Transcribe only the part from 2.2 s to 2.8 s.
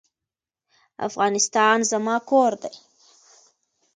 کور دی